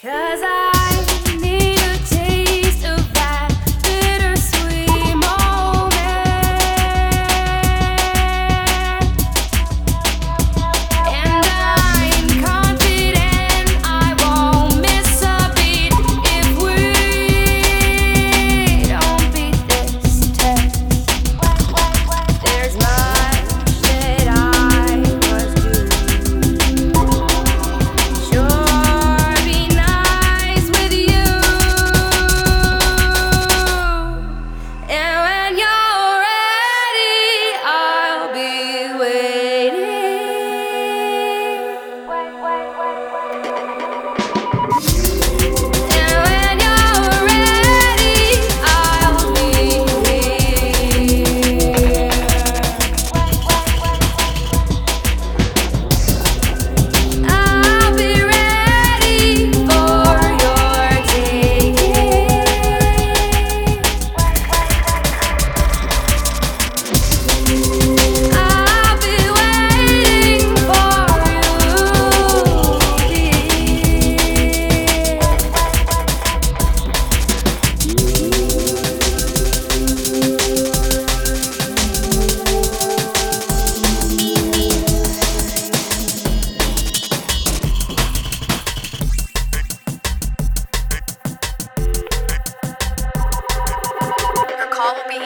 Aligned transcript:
Cause 0.00 0.42
I 0.42 0.61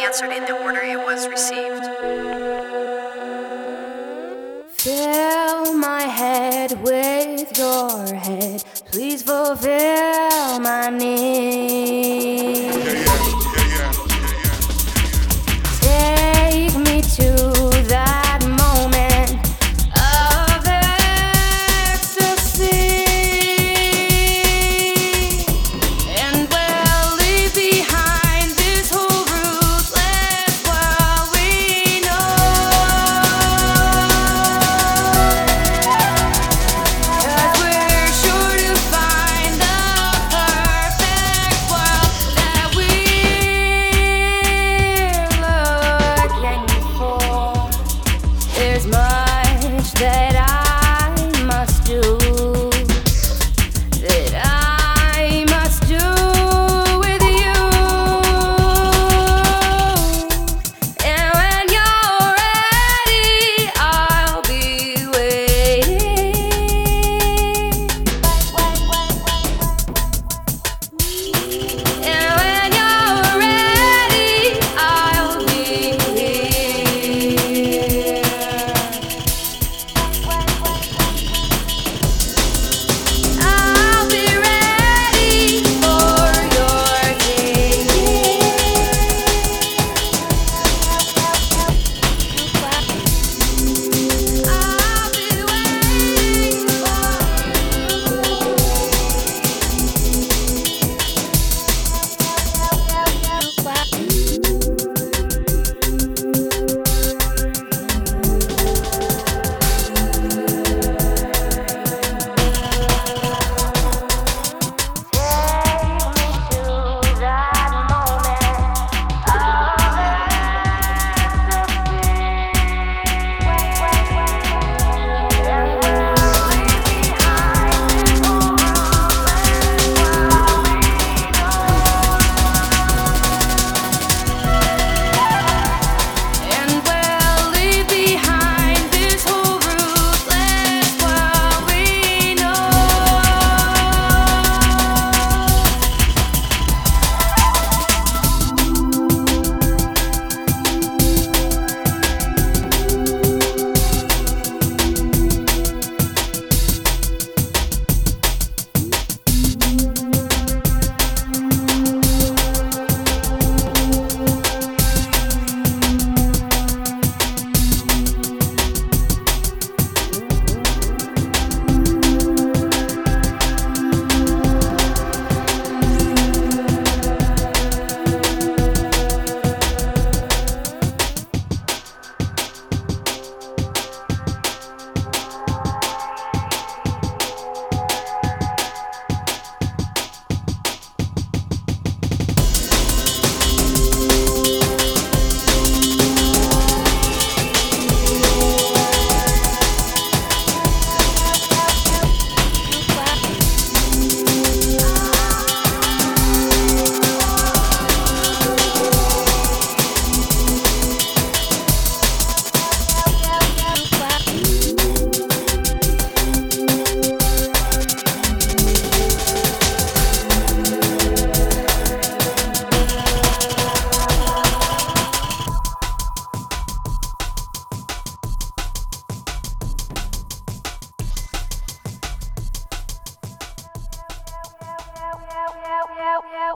answered 0.07 0.31
in 0.31 0.45
the 0.45 0.53
order 0.63 0.81
it 0.83 0.99
was 0.99 1.27
received. 1.27 1.85
Fill 4.71 5.75
my 5.75 6.03
head 6.03 6.81
with 6.81 7.59
your 7.59 8.15
head. 8.15 8.63
Please 8.93 9.23
fulfill 9.23 10.61
my 10.61 10.91
need. 10.91 12.76